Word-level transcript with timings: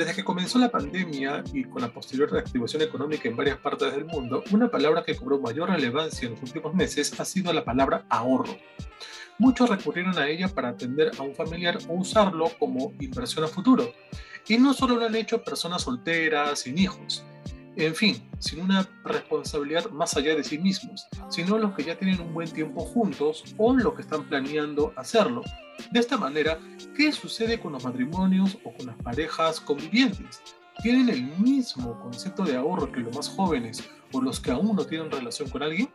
Desde 0.00 0.14
que 0.14 0.24
comenzó 0.24 0.58
la 0.58 0.70
pandemia 0.70 1.44
y 1.52 1.64
con 1.64 1.82
la 1.82 1.92
posterior 1.92 2.32
reactivación 2.32 2.80
económica 2.80 3.28
en 3.28 3.36
varias 3.36 3.58
partes 3.58 3.92
del 3.92 4.06
mundo, 4.06 4.42
una 4.50 4.70
palabra 4.70 5.04
que 5.04 5.14
cobró 5.14 5.38
mayor 5.38 5.68
relevancia 5.68 6.26
en 6.26 6.32
los 6.32 6.42
últimos 6.42 6.74
meses 6.74 7.20
ha 7.20 7.24
sido 7.26 7.52
la 7.52 7.66
palabra 7.66 8.06
ahorro. 8.08 8.56
Muchos 9.36 9.68
recurrieron 9.68 10.18
a 10.18 10.26
ella 10.26 10.48
para 10.48 10.70
atender 10.70 11.10
a 11.18 11.22
un 11.22 11.34
familiar 11.34 11.76
o 11.86 11.92
usarlo 11.92 12.50
como 12.58 12.94
inversión 12.98 13.44
a 13.44 13.48
futuro. 13.48 13.92
Y 14.48 14.56
no 14.56 14.72
solo 14.72 14.96
lo 14.96 15.04
han 15.04 15.14
hecho 15.16 15.44
personas 15.44 15.82
solteras, 15.82 16.60
sin 16.60 16.78
hijos, 16.78 17.22
en 17.86 17.94
fin, 17.94 18.22
sin 18.38 18.60
una 18.60 18.86
responsabilidad 19.04 19.90
más 19.90 20.16
allá 20.16 20.34
de 20.34 20.44
sí 20.44 20.58
mismos, 20.58 21.06
sino 21.30 21.58
los 21.58 21.74
que 21.74 21.84
ya 21.84 21.98
tienen 21.98 22.20
un 22.20 22.34
buen 22.34 22.50
tiempo 22.50 22.80
juntos 22.80 23.44
o 23.56 23.74
los 23.74 23.94
que 23.94 24.02
están 24.02 24.28
planeando 24.28 24.92
hacerlo. 24.96 25.42
De 25.90 26.00
esta 26.00 26.16
manera, 26.16 26.58
¿qué 26.96 27.10
sucede 27.12 27.58
con 27.58 27.72
los 27.72 27.84
matrimonios 27.84 28.58
o 28.64 28.74
con 28.74 28.86
las 28.86 28.96
parejas 28.96 29.60
convivientes? 29.60 30.42
¿Tienen 30.82 31.08
el 31.08 31.22
mismo 31.38 31.98
concepto 32.00 32.44
de 32.44 32.56
ahorro 32.56 32.90
que 32.90 33.00
los 33.00 33.14
más 33.14 33.28
jóvenes 33.28 33.88
o 34.12 34.20
los 34.20 34.40
que 34.40 34.50
aún 34.50 34.76
no 34.76 34.84
tienen 34.84 35.10
relación 35.10 35.48
con 35.50 35.62
alguien? 35.62 35.90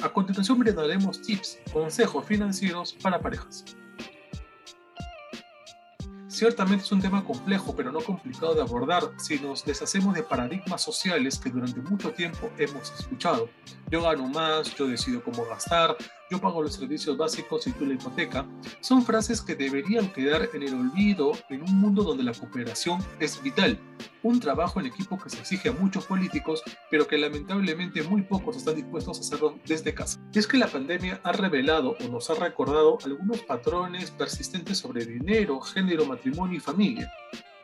A 0.00 0.08
continuación 0.08 0.58
brindaremos 0.58 1.20
tips, 1.22 1.58
consejos 1.72 2.24
financieros 2.26 2.94
para 3.02 3.20
parejas. 3.20 3.64
Ciertamente 6.34 6.82
es 6.82 6.90
un 6.90 7.00
tema 7.00 7.24
complejo, 7.24 7.76
pero 7.76 7.92
no 7.92 8.00
complicado 8.00 8.56
de 8.56 8.60
abordar 8.60 9.04
si 9.18 9.38
nos 9.38 9.64
deshacemos 9.64 10.16
de 10.16 10.24
paradigmas 10.24 10.82
sociales 10.82 11.38
que 11.38 11.48
durante 11.48 11.80
mucho 11.80 12.10
tiempo 12.10 12.50
hemos 12.58 12.90
escuchado. 12.98 13.48
Yo 13.88 14.02
gano 14.02 14.26
más, 14.26 14.74
yo 14.74 14.88
decido 14.88 15.22
cómo 15.22 15.44
gastar, 15.44 15.96
yo 16.30 16.40
pago 16.40 16.62
los 16.62 16.74
servicios 16.74 17.16
básicos 17.16 17.66
y 17.66 17.72
tú 17.72 17.86
la 17.86 17.94
hipoteca, 17.94 18.46
son 18.80 19.04
frases 19.04 19.40
que 19.40 19.54
deberían 19.54 20.12
quedar 20.12 20.48
en 20.52 20.62
el 20.62 20.74
olvido 20.74 21.32
en 21.50 21.62
un 21.62 21.78
mundo 21.78 22.02
donde 22.02 22.24
la 22.24 22.32
cooperación 22.32 23.04
es 23.20 23.40
vital. 23.42 23.78
Un 24.22 24.40
trabajo 24.40 24.80
en 24.80 24.86
equipo 24.86 25.18
que 25.18 25.28
se 25.28 25.38
exige 25.38 25.68
a 25.68 25.72
muchos 25.72 26.06
políticos, 26.06 26.62
pero 26.90 27.06
que 27.06 27.18
lamentablemente 27.18 28.02
muy 28.02 28.22
pocos 28.22 28.56
están 28.56 28.74
dispuestos 28.74 29.18
a 29.18 29.20
hacerlo 29.20 29.58
desde 29.66 29.94
casa. 29.94 30.18
Es 30.32 30.46
que 30.46 30.56
la 30.56 30.66
pandemia 30.66 31.20
ha 31.22 31.32
revelado 31.32 31.94
o 32.00 32.08
nos 32.08 32.30
ha 32.30 32.34
recordado 32.34 32.98
algunos 33.04 33.42
patrones 33.42 34.10
persistentes 34.10 34.78
sobre 34.78 35.04
dinero, 35.04 35.60
género, 35.60 36.06
matrimonio 36.24 36.56
y 36.56 36.60
familia 36.60 37.12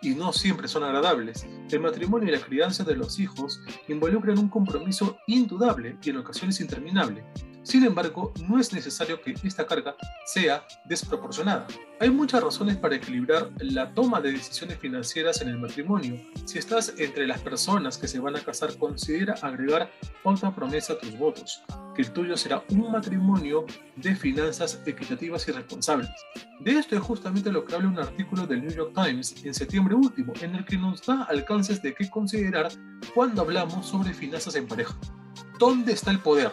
y 0.03 0.11
no 0.11 0.33
siempre 0.33 0.69
son 0.69 0.84
agradables. 0.84 1.47
El 1.70 1.80
matrimonio 1.80 2.28
y 2.28 2.33
la 2.33 2.44
crianza 2.44 2.84
de 2.84 2.94
los 2.94 3.19
hijos 3.19 3.61
involucran 3.89 4.39
un 4.39 4.48
compromiso 4.48 5.19
indudable 5.27 5.97
y 6.03 6.11
en 6.11 6.19
ocasiones 6.19 6.61
interminable. 6.61 7.25
Sin 7.62 7.84
embargo, 7.84 8.33
no 8.48 8.58
es 8.58 8.72
necesario 8.72 9.20
que 9.20 9.34
esta 9.44 9.66
carga 9.66 9.94
sea 10.25 10.66
desproporcionada. 10.86 11.66
Hay 12.00 12.08
muchas 12.08 12.42
razones 12.42 12.77
para 12.78 12.97
equilibrar 12.97 13.50
la 13.58 13.92
toma 13.92 14.20
de 14.20 14.33
decisiones 14.33 14.78
financieras 14.78 15.42
en 15.42 15.48
el 15.48 15.58
matrimonio. 15.58 16.16
Si 16.47 16.58
estás 16.58 16.94
entre 16.97 17.27
las 17.27 17.41
personas 17.41 17.98
que 17.98 18.08
se 18.08 18.19
van 18.19 18.36
a 18.36 18.41
casar, 18.41 18.75
considera 18.78 19.34
agregar 19.42 19.91
otra 20.22 20.55
promesa 20.55 20.94
a 20.94 20.98
tus 20.98 21.19
votos, 21.19 21.62
que 21.94 22.03
el 22.03 22.12
tuyo 22.12 22.36
será 22.36 22.64
un 22.70 22.91
matrimonio 22.91 23.66
de 23.97 24.16
finanzas 24.16 24.81
equitativas 24.86 25.47
y 25.48 25.53
responsables. 25.53 26.08
De 26.61 26.72
esto 26.72 26.97
es 26.97 27.03
justamente 27.03 27.53
lo 27.53 27.66
que 27.66 27.75
habla 27.75 27.88
un 27.88 27.98
artículo 27.98 28.47
del 28.47 28.62
New 28.62 28.75
York 28.75 28.92
Times 28.94 29.44
en 29.44 29.53
septiembre 29.53 29.94
último, 29.94 30.33
en 30.41 30.55
el 30.55 30.64
que 30.64 30.78
nos 30.78 31.05
da 31.05 31.25
alcances 31.25 31.83
de 31.83 31.94
qué 31.94 32.08
considerar 32.08 32.72
cuando 33.14 33.42
hablamos 33.42 33.86
sobre 33.86 34.14
finanzas 34.14 34.55
en 34.55 34.66
pareja. 34.66 34.97
¿Dónde 35.58 35.92
está 35.92 36.11
el 36.11 36.20
poder? 36.20 36.50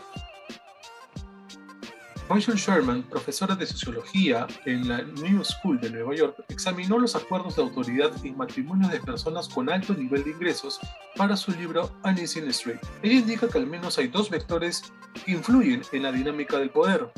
Rachel 2.30 2.56
Sherman, 2.56 3.04
profesora 3.04 3.56
de 3.56 3.66
sociología 3.66 4.48
en 4.66 4.86
la 4.90 5.02
New 5.02 5.42
School 5.46 5.80
de 5.80 5.90
Nueva 5.90 6.14
York, 6.14 6.44
examinó 6.50 7.00
los 7.00 7.16
acuerdos 7.16 7.56
de 7.56 7.62
autoridad 7.62 8.12
en 8.26 8.36
matrimonios 8.36 8.92
de 8.92 9.00
personas 9.00 9.48
con 9.48 9.70
alto 9.70 9.94
nivel 9.94 10.26
de 10.26 10.32
ingresos 10.32 10.78
para 11.16 11.38
su 11.38 11.52
libro 11.52 11.90
Uneasy 12.04 12.40
Street. 12.50 12.80
Ella 13.02 13.20
indica 13.20 13.48
que 13.48 13.58
al 13.58 13.66
menos 13.66 13.98
hay 13.98 14.10
dos 14.10 14.30
vectores 14.30 14.84
que 15.24 15.32
influyen 15.32 15.84
en 15.94 16.04
la 16.04 16.12
dinámica 16.12 16.58
del 16.58 16.70
poder. 16.70 17.10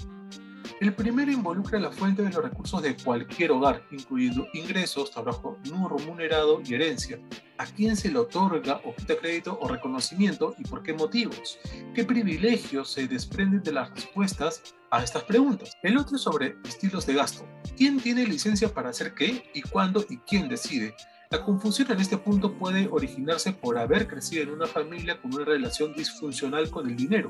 El 0.79 0.93
primero 0.93 1.31
involucra 1.31 1.79
la 1.79 1.91
fuente 1.91 2.21
de 2.21 2.29
los 2.29 2.43
recursos 2.43 2.81
de 2.83 2.95
cualquier 2.95 3.51
hogar, 3.51 3.83
incluyendo 3.89 4.47
ingresos, 4.53 5.09
trabajo 5.09 5.57
no 5.71 5.89
remunerado 5.89 6.61
y 6.63 6.75
herencia 6.75 7.19
a 7.57 7.65
quién 7.65 7.97
se 7.97 8.11
le 8.11 8.19
otorga 8.19 8.79
o 8.85 8.95
quita 8.95 9.17
crédito 9.17 9.57
o 9.59 9.67
reconocimiento 9.67 10.55
y 10.59 10.63
por 10.63 10.83
qué 10.83 10.93
motivos, 10.93 11.57
qué 11.95 12.05
privilegios 12.05 12.91
se 12.91 13.07
desprenden 13.07 13.63
de 13.63 13.73
las 13.73 13.89
respuestas 13.89 14.75
a 14.91 15.03
estas 15.03 15.23
preguntas. 15.23 15.77
El 15.83 15.97
otro 15.97 16.15
es 16.15 16.21
sobre 16.21 16.55
estilos 16.65 17.05
de 17.05 17.13
gasto. 17.13 17.45
¿Quién 17.77 17.99
tiene 17.99 18.25
licencia 18.25 18.73
para 18.73 18.89
hacer 18.89 19.13
qué 19.13 19.49
y 19.53 19.61
cuándo 19.61 20.05
y 20.09 20.17
quién 20.17 20.49
decide? 20.49 20.95
La 21.31 21.43
confusión 21.43 21.91
en 21.91 21.99
este 21.99 22.17
punto 22.17 22.57
puede 22.57 22.87
originarse 22.91 23.53
por 23.53 23.77
haber 23.77 24.07
crecido 24.07 24.43
en 24.43 24.49
una 24.49 24.65
familia 24.65 25.21
con 25.21 25.33
una 25.33 25.45
relación 25.45 25.93
disfuncional 25.93 26.71
con 26.71 26.89
el 26.89 26.95
dinero. 26.95 27.29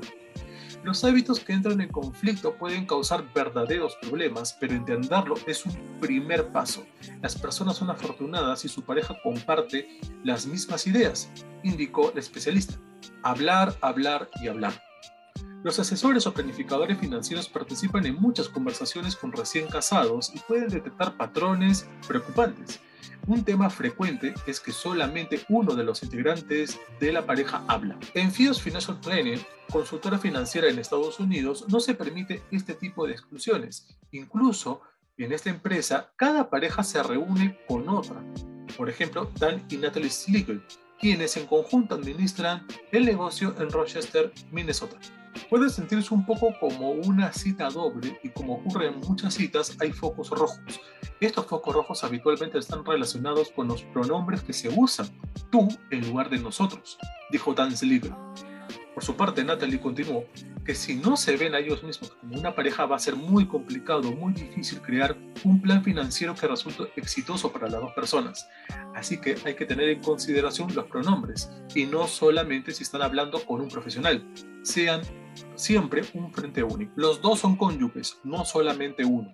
Los 0.82 1.04
hábitos 1.04 1.40
que 1.40 1.52
entran 1.52 1.82
en 1.82 1.90
conflicto 1.90 2.54
pueden 2.54 2.86
causar 2.86 3.30
verdaderos 3.34 3.96
problemas, 4.00 4.56
pero 4.58 4.74
entenderlo 4.74 5.34
es 5.46 5.66
un 5.66 5.98
primer 6.00 6.48
paso. 6.48 6.86
Las 7.20 7.36
personas 7.36 7.76
son 7.76 7.90
afortunadas 7.90 8.60
si 8.60 8.68
su 8.68 8.82
pareja 8.82 9.14
comparte 9.22 10.00
las 10.24 10.46
mismas 10.46 10.86
ideas, 10.86 11.30
indicó 11.62 12.10
el 12.12 12.18
especialista. 12.18 12.76
Hablar, 13.22 13.76
hablar 13.82 14.30
y 14.42 14.48
hablar. 14.48 14.89
Los 15.62 15.78
asesores 15.78 16.26
o 16.26 16.32
planificadores 16.32 16.98
financieros 16.98 17.46
participan 17.46 18.06
en 18.06 18.14
muchas 18.14 18.48
conversaciones 18.48 19.14
con 19.14 19.30
recién 19.30 19.68
casados 19.68 20.32
y 20.34 20.38
pueden 20.38 20.68
detectar 20.68 21.18
patrones 21.18 21.86
preocupantes. 22.08 22.80
Un 23.26 23.44
tema 23.44 23.68
frecuente 23.68 24.32
es 24.46 24.58
que 24.58 24.72
solamente 24.72 25.44
uno 25.50 25.74
de 25.74 25.84
los 25.84 26.02
integrantes 26.02 26.80
de 26.98 27.12
la 27.12 27.26
pareja 27.26 27.62
habla. 27.68 27.98
En 28.14 28.32
FIOS 28.32 28.62
Financial 28.62 28.98
Planning, 28.98 29.40
consultora 29.70 30.18
financiera 30.18 30.70
en 30.70 30.78
Estados 30.78 31.20
Unidos, 31.20 31.66
no 31.68 31.78
se 31.78 31.92
permite 31.92 32.42
este 32.50 32.72
tipo 32.72 33.06
de 33.06 33.12
exclusiones. 33.12 33.86
Incluso 34.12 34.80
en 35.18 35.32
esta 35.32 35.50
empresa, 35.50 36.10
cada 36.16 36.48
pareja 36.48 36.82
se 36.82 37.02
reúne 37.02 37.58
con 37.68 37.86
otra. 37.90 38.24
Por 38.78 38.88
ejemplo, 38.88 39.30
Dan 39.38 39.62
y 39.68 39.76
Natalie 39.76 40.08
Sliegel, 40.08 40.62
quienes 40.98 41.36
en 41.36 41.46
conjunto 41.46 41.96
administran 41.96 42.66
el 42.92 43.04
negocio 43.04 43.54
en 43.58 43.70
Rochester, 43.70 44.32
Minnesota. 44.50 44.96
Puede 45.48 45.70
sentirse 45.70 46.12
un 46.14 46.24
poco 46.24 46.52
como 46.58 46.90
una 46.90 47.32
cita 47.32 47.68
doble 47.70 48.18
y 48.22 48.30
como 48.30 48.54
ocurre 48.54 48.88
en 48.88 49.00
muchas 49.00 49.34
citas 49.34 49.76
hay 49.80 49.92
focos 49.92 50.30
rojos. 50.30 50.60
Estos 51.20 51.46
focos 51.46 51.74
rojos 51.74 52.04
habitualmente 52.04 52.58
están 52.58 52.84
relacionados 52.84 53.50
con 53.50 53.68
los 53.68 53.82
pronombres 53.82 54.42
que 54.42 54.52
se 54.52 54.68
usan, 54.68 55.08
tú 55.50 55.68
en 55.90 56.08
lugar 56.08 56.30
de 56.30 56.38
nosotros, 56.38 56.98
dijo 57.30 57.54
Dan 57.54 57.76
Sliegel. 57.76 58.14
Por 58.94 59.04
su 59.04 59.16
parte, 59.16 59.44
Natalie 59.44 59.80
continuó 59.80 60.24
que 60.64 60.74
si 60.74 60.96
no 60.96 61.16
se 61.16 61.36
ven 61.36 61.54
a 61.54 61.58
ellos 61.58 61.82
mismos 61.82 62.10
como 62.10 62.38
una 62.38 62.54
pareja 62.54 62.86
va 62.86 62.96
a 62.96 62.98
ser 62.98 63.16
muy 63.16 63.46
complicado, 63.46 64.12
muy 64.12 64.32
difícil 64.32 64.80
crear 64.80 65.16
un 65.44 65.62
plan 65.62 65.82
financiero 65.82 66.34
que 66.34 66.46
resulte 66.46 66.92
exitoso 66.96 67.52
para 67.52 67.68
las 67.68 67.80
dos 67.80 67.92
personas. 67.92 68.48
Así 68.94 69.18
que 69.20 69.36
hay 69.44 69.54
que 69.54 69.64
tener 69.64 69.88
en 69.88 70.02
consideración 70.02 70.74
los 70.74 70.86
pronombres 70.86 71.50
y 71.74 71.86
no 71.86 72.06
solamente 72.08 72.72
si 72.72 72.82
están 72.82 73.02
hablando 73.02 73.44
con 73.46 73.60
un 73.60 73.68
profesional. 73.68 74.26
Sean 74.62 75.00
siempre 75.54 76.02
un 76.14 76.32
frente 76.32 76.62
único. 76.62 76.92
Los 76.96 77.20
dos 77.20 77.40
son 77.40 77.56
cónyuges, 77.56 78.18
no 78.24 78.44
solamente 78.44 79.04
uno. 79.04 79.32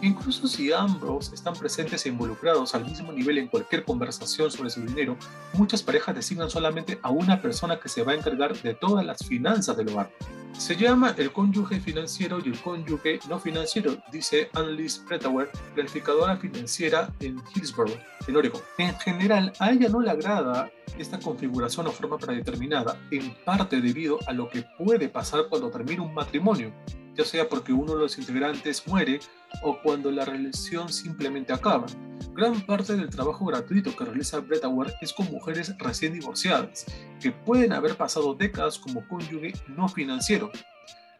Incluso 0.00 0.46
si 0.46 0.72
ambos 0.72 1.32
están 1.32 1.54
presentes 1.54 2.06
e 2.06 2.08
involucrados 2.08 2.74
al 2.74 2.84
mismo 2.84 3.10
nivel 3.12 3.38
en 3.38 3.48
cualquier 3.48 3.84
conversación 3.84 4.48
sobre 4.50 4.70
su 4.70 4.80
dinero, 4.80 5.16
muchas 5.54 5.82
parejas 5.82 6.14
designan 6.14 6.50
solamente 6.50 7.00
a 7.02 7.10
una 7.10 7.42
persona 7.42 7.80
que 7.80 7.88
se 7.88 8.04
va 8.04 8.12
a 8.12 8.14
encargar 8.14 8.56
de 8.62 8.74
todas 8.74 9.04
las 9.04 9.26
finanzas 9.26 9.76
del 9.76 9.88
hogar. 9.88 10.10
Se 10.56 10.76
llama 10.76 11.14
el 11.16 11.32
cónyuge 11.32 11.80
financiero 11.80 12.38
y 12.44 12.48
el 12.48 12.60
cónyuge 12.60 13.20
no 13.28 13.38
financiero, 13.38 13.96
dice 14.12 14.50
Annalise 14.54 15.00
Pretauer, 15.06 15.50
planificadora 15.74 16.36
financiera 16.36 17.12
en 17.20 17.40
Hillsborough, 17.54 17.98
en 18.26 18.36
Oregon. 18.36 18.60
En 18.78 18.96
general, 18.98 19.52
a 19.58 19.70
ella 19.70 19.88
no 19.88 20.00
le 20.00 20.10
agrada 20.10 20.70
esta 20.96 21.18
configuración 21.18 21.86
o 21.86 21.92
forma 21.92 22.18
predeterminada, 22.18 23.00
en 23.10 23.36
parte 23.44 23.80
debido 23.80 24.18
a 24.26 24.32
lo 24.32 24.48
que 24.48 24.64
puede 24.78 25.08
pasar 25.08 25.46
cuando 25.48 25.70
termina 25.70 26.02
un 26.02 26.14
matrimonio, 26.14 26.72
ya 27.18 27.24
sea 27.24 27.48
porque 27.48 27.72
uno 27.72 27.94
de 27.94 27.98
los 27.98 28.16
integrantes 28.16 28.86
muere 28.86 29.18
o 29.62 29.80
cuando 29.82 30.10
la 30.12 30.24
relación 30.24 30.90
simplemente 30.90 31.52
acaba. 31.52 31.86
Gran 32.32 32.64
parte 32.64 32.96
del 32.96 33.10
trabajo 33.10 33.44
gratuito 33.44 33.94
que 33.96 34.04
realiza 34.04 34.38
Bretauer 34.38 34.94
es 35.00 35.12
con 35.12 35.26
mujeres 35.26 35.74
recién 35.78 36.12
divorciadas, 36.12 36.86
que 37.20 37.32
pueden 37.32 37.72
haber 37.72 37.96
pasado 37.96 38.34
décadas 38.34 38.78
como 38.78 39.06
cónyuge 39.08 39.52
no 39.66 39.88
financiero. 39.88 40.52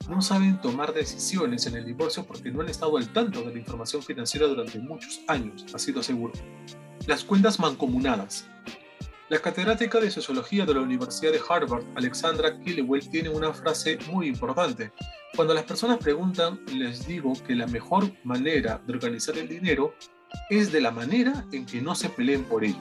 No 0.08 0.22
saben 0.22 0.60
tomar 0.60 0.94
decisiones 0.94 1.66
en 1.66 1.74
el 1.74 1.84
divorcio 1.84 2.24
porque 2.24 2.52
no 2.52 2.60
han 2.60 2.68
estado 2.68 2.96
al 2.96 3.12
tanto 3.12 3.42
de 3.42 3.52
la 3.52 3.58
información 3.58 4.00
financiera 4.00 4.46
durante 4.46 4.78
muchos 4.78 5.20
años, 5.26 5.66
así 5.74 5.92
lo 5.92 6.00
aseguro. 6.00 6.32
Las 7.06 7.24
cuentas 7.24 7.58
mancomunadas. 7.58 8.46
La 9.28 9.38
catedrática 9.40 10.00
de 10.00 10.10
Sociología 10.10 10.64
de 10.64 10.72
la 10.72 10.80
Universidad 10.80 11.32
de 11.32 11.40
Harvard, 11.46 11.84
Alexandra 11.96 12.58
Killewell, 12.60 13.10
tiene 13.10 13.28
una 13.28 13.52
frase 13.52 13.98
muy 14.10 14.26
importante. 14.26 14.90
Cuando 15.36 15.52
las 15.52 15.64
personas 15.64 15.98
preguntan, 15.98 16.58
les 16.72 17.06
digo 17.06 17.34
que 17.46 17.54
la 17.54 17.66
mejor 17.66 18.10
manera 18.24 18.80
de 18.86 18.94
organizar 18.94 19.36
el 19.36 19.46
dinero 19.46 19.94
es 20.48 20.72
de 20.72 20.80
la 20.80 20.90
manera 20.90 21.44
en 21.52 21.66
que 21.66 21.82
no 21.82 21.94
se 21.94 22.08
peleen 22.08 22.44
por 22.44 22.64
ello. 22.64 22.78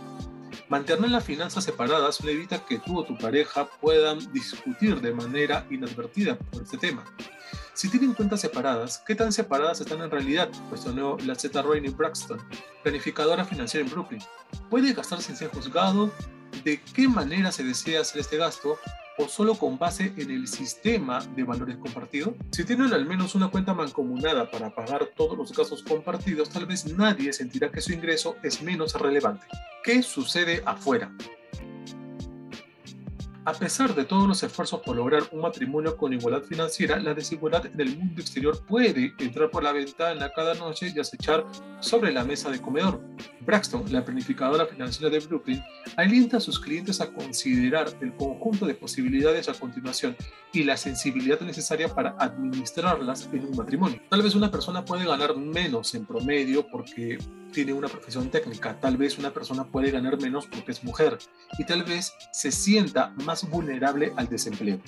Mantener 0.69 1.09
las 1.09 1.25
finanzas 1.25 1.65
separadas 1.65 2.23
no 2.23 2.29
evita 2.29 2.63
que 2.65 2.79
tú 2.79 2.99
o 2.99 3.03
tu 3.03 3.17
pareja 3.17 3.67
puedan 3.81 4.19
discutir 4.31 5.01
de 5.01 5.13
manera 5.13 5.65
inadvertida 5.69 6.37
por 6.37 6.63
este 6.63 6.77
tema. 6.77 7.03
Si 7.73 7.89
tienen 7.89 8.13
cuentas 8.13 8.39
separadas, 8.39 9.03
¿qué 9.05 9.15
tan 9.15 9.33
separadas 9.33 9.81
están 9.81 10.01
en 10.01 10.11
realidad? 10.11 10.49
Cuestionó 10.69 11.17
la 11.25 11.35
Z. 11.35 11.61
Rainey 11.61 11.91
Braxton, 11.91 12.39
planificadora 12.83 13.43
financiera 13.43 13.85
en 13.85 13.91
Brooklyn. 13.91 14.23
¿Puede 14.69 14.93
gastar 14.93 15.21
sin 15.21 15.35
ser 15.35 15.49
juzgado? 15.49 16.09
¿De 16.63 16.81
qué 16.93 17.07
manera 17.07 17.51
se 17.51 17.63
desea 17.63 18.01
hacer 18.01 18.21
este 18.21 18.37
gasto? 18.37 18.77
¿O 19.17 19.27
solo 19.27 19.55
con 19.55 19.79
base 19.79 20.13
en 20.17 20.29
el 20.29 20.47
sistema 20.47 21.19
de 21.35 21.43
valores 21.43 21.77
compartido? 21.77 22.35
Si 22.51 22.63
tienen 22.63 22.93
al 22.93 23.05
menos 23.05 23.35
una 23.35 23.49
cuenta 23.49 23.73
mancomunada 23.73 24.49
para 24.51 24.73
pagar 24.73 25.09
todos 25.15 25.37
los 25.37 25.51
gastos 25.51 25.81
compartidos, 25.83 26.49
tal 26.49 26.65
vez 26.65 26.85
nadie 26.85 27.33
sentirá 27.33 27.71
que 27.71 27.81
su 27.81 27.93
ingreso 27.93 28.35
es 28.43 28.61
menos 28.61 28.93
relevante. 28.93 29.45
¿Qué 29.83 30.03
sucede 30.03 30.61
afuera? 30.65 31.11
A 33.47 33.53
pesar 33.53 33.95
de 33.95 34.03
todos 34.03 34.27
los 34.27 34.43
esfuerzos 34.43 34.81
por 34.81 34.97
lograr 34.97 35.23
un 35.31 35.39
matrimonio 35.39 35.95
con 35.95 36.11
igualdad 36.11 36.43
financiera, 36.43 36.99
la 36.99 37.13
desigualdad 37.13 37.65
en 37.65 37.79
el 37.79 37.97
mundo 37.97 38.19
exterior 38.19 38.61
puede 38.65 39.13
entrar 39.19 39.49
por 39.49 39.63
la 39.63 39.71
ventana 39.71 40.29
cada 40.35 40.53
noche 40.53 40.91
y 40.93 40.99
acechar 40.99 41.45
sobre 41.79 42.11
la 42.11 42.25
mesa 42.25 42.51
de 42.51 42.61
comedor. 42.61 43.01
Braxton, 43.39 43.85
la 43.89 44.03
planificadora 44.03 44.65
financiera 44.65 45.09
de 45.09 45.25
Brooklyn, 45.25 45.63
alienta 45.95 46.35
a 46.35 46.41
sus 46.41 46.59
clientes 46.59 46.99
a 46.99 47.13
considerar 47.13 47.87
el 48.01 48.13
conjunto 48.17 48.65
de 48.65 48.75
posibilidades 48.75 49.47
a 49.47 49.53
continuación 49.53 50.17
y 50.51 50.65
la 50.65 50.75
sensibilidad 50.75 51.39
necesaria 51.39 51.87
para 51.87 52.17
administrarlas 52.19 53.29
en 53.31 53.45
un 53.45 53.55
matrimonio. 53.55 54.01
Tal 54.09 54.23
vez 54.23 54.35
una 54.35 54.51
persona 54.51 54.83
puede 54.83 55.05
ganar 55.05 55.37
menos 55.37 55.95
en 55.95 56.05
promedio 56.05 56.67
porque 56.67 57.17
tiene 57.51 57.73
una 57.73 57.87
profesión 57.87 58.29
técnica, 58.29 58.79
tal 58.79 58.97
vez 58.97 59.17
una 59.17 59.31
persona 59.31 59.65
puede 59.65 59.91
ganar 59.91 60.19
menos 60.21 60.47
porque 60.47 60.71
es 60.71 60.83
mujer 60.83 61.17
y 61.57 61.65
tal 61.65 61.83
vez 61.83 62.13
se 62.31 62.51
sienta 62.51 63.13
más 63.23 63.49
vulnerable 63.49 64.13
al 64.15 64.27
desempleo. 64.27 64.79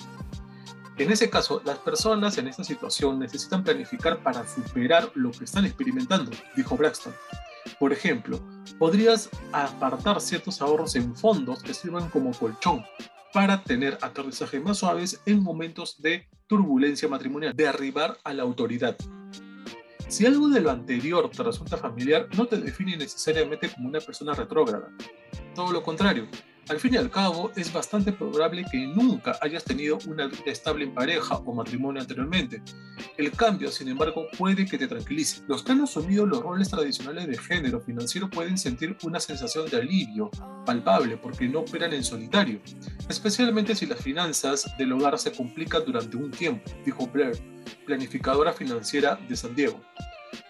En 0.96 1.10
ese 1.10 1.30
caso, 1.30 1.62
las 1.64 1.78
personas 1.78 2.36
en 2.36 2.48
esta 2.48 2.62
situación 2.62 3.18
necesitan 3.18 3.64
planificar 3.64 4.22
para 4.22 4.46
superar 4.46 5.10
lo 5.14 5.30
que 5.30 5.44
están 5.44 5.64
experimentando, 5.64 6.30
dijo 6.54 6.76
Braxton. 6.76 7.14
Por 7.78 7.92
ejemplo, 7.92 8.38
podrías 8.78 9.30
apartar 9.52 10.20
ciertos 10.20 10.60
ahorros 10.60 10.96
en 10.96 11.16
fondos 11.16 11.62
que 11.62 11.72
sirvan 11.72 12.10
como 12.10 12.32
colchón 12.32 12.84
para 13.32 13.62
tener 13.62 13.96
aterrizajes 14.02 14.62
más 14.62 14.78
suaves 14.78 15.20
en 15.24 15.42
momentos 15.42 16.00
de 16.02 16.28
turbulencia 16.46 17.08
matrimonial, 17.08 17.54
de 17.54 17.68
arribar 17.68 18.18
a 18.24 18.34
la 18.34 18.42
autoridad. 18.42 18.96
Si 20.10 20.26
algo 20.26 20.48
de 20.48 20.60
lo 20.60 20.72
anterior 20.72 21.30
te 21.30 21.44
resulta 21.44 21.76
familiar, 21.76 22.28
no 22.36 22.44
te 22.44 22.56
define 22.56 22.96
necesariamente 22.96 23.70
como 23.72 23.88
una 23.88 24.00
persona 24.00 24.34
retrógrada. 24.34 24.92
Todo 25.54 25.70
lo 25.70 25.84
contrario, 25.84 26.26
al 26.68 26.78
fin 26.78 26.94
y 26.94 26.96
al 26.96 27.10
cabo, 27.10 27.50
es 27.56 27.72
bastante 27.72 28.12
probable 28.12 28.64
que 28.70 28.78
nunca 28.78 29.36
hayas 29.40 29.64
tenido 29.64 29.98
una 30.06 30.26
vida 30.26 30.42
estable 30.46 30.84
en 30.84 30.94
pareja 30.94 31.36
o 31.36 31.52
matrimonio 31.52 32.00
anteriormente. 32.00 32.62
El 33.16 33.32
cambio, 33.32 33.70
sin 33.70 33.88
embargo, 33.88 34.26
puede 34.38 34.66
que 34.66 34.78
te 34.78 34.86
tranquilice. 34.86 35.42
Los 35.48 35.62
que 35.62 35.72
han 35.72 35.80
asumido 35.80 36.26
los 36.26 36.42
roles 36.42 36.68
tradicionales 36.68 37.26
de 37.26 37.38
género 37.38 37.80
financiero 37.80 38.30
pueden 38.30 38.56
sentir 38.56 38.96
una 39.02 39.18
sensación 39.18 39.68
de 39.68 39.78
alivio 39.78 40.30
palpable 40.64 41.16
porque 41.16 41.48
no 41.48 41.60
operan 41.60 41.92
en 41.92 42.04
solitario, 42.04 42.60
especialmente 43.08 43.74
si 43.74 43.86
las 43.86 44.00
finanzas 44.00 44.66
del 44.78 44.92
hogar 44.92 45.18
se 45.18 45.32
complican 45.32 45.84
durante 45.84 46.16
un 46.16 46.30
tiempo, 46.30 46.70
dijo 46.84 47.06
Blair, 47.06 47.36
planificadora 47.86 48.52
financiera 48.52 49.18
de 49.28 49.36
San 49.36 49.54
Diego. 49.54 49.80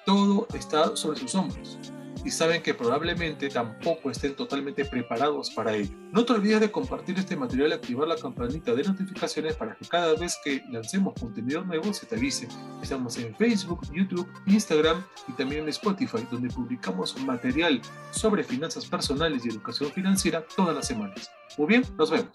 Todo 0.04 0.46
está 0.54 0.96
sobre 0.96 1.18
sus 1.18 1.34
hombros 1.34 1.78
y 2.24 2.30
saben 2.30 2.62
que 2.62 2.74
probablemente 2.74 3.48
tampoco 3.48 4.10
estén 4.10 4.34
totalmente 4.34 4.84
preparados 4.84 5.50
para 5.50 5.74
ello. 5.74 5.94
No 6.12 6.24
te 6.24 6.32
olvides 6.32 6.60
de 6.60 6.70
compartir 6.70 7.18
este 7.18 7.36
material 7.36 7.70
y 7.70 7.74
activar 7.74 8.08
la 8.08 8.16
campanita 8.16 8.74
de 8.74 8.84
notificaciones 8.84 9.54
para 9.54 9.74
que 9.74 9.86
cada 9.86 10.14
vez 10.14 10.38
que 10.44 10.62
lancemos 10.70 11.14
contenido 11.18 11.64
nuevo 11.64 11.92
se 11.92 12.06
te 12.06 12.16
avise. 12.16 12.48
Estamos 12.82 13.16
en 13.18 13.34
Facebook, 13.36 13.80
YouTube, 13.92 14.28
Instagram 14.46 15.02
y 15.28 15.32
también 15.32 15.62
en 15.62 15.68
Spotify, 15.70 16.26
donde 16.30 16.48
publicamos 16.48 17.18
material 17.22 17.80
sobre 18.10 18.44
finanzas 18.44 18.86
personales 18.86 19.44
y 19.44 19.48
educación 19.48 19.90
financiera 19.90 20.44
todas 20.56 20.74
las 20.74 20.86
semanas. 20.86 21.30
Muy 21.56 21.68
bien, 21.68 21.84
nos 21.96 22.10
vemos. 22.10 22.28